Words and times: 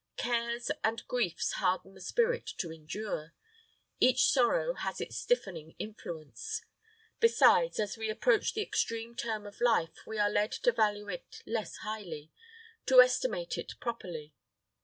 Cares 0.17 0.71
and 0.83 1.07
griefs 1.07 1.51
harden 1.51 1.93
the 1.93 2.01
spirit 2.01 2.47
to 2.57 2.71
endure. 2.71 3.35
Each 3.99 4.23
sorrow 4.25 4.73
has 4.73 4.99
its 4.99 5.15
stiffening 5.19 5.75
influence. 5.77 6.63
Besides, 7.19 7.79
as 7.79 7.97
we 7.97 8.09
approach 8.09 8.55
the 8.55 8.63
extreme 8.63 9.15
term 9.15 9.45
of 9.45 9.61
life, 9.61 9.99
we 10.07 10.17
are 10.17 10.27
led 10.31 10.53
to 10.53 10.71
value 10.71 11.07
it 11.07 11.43
less 11.45 11.75
highly 11.83 12.31
to 12.87 12.99
estimate 12.99 13.59
it 13.59 13.73
properly. 13.79 14.33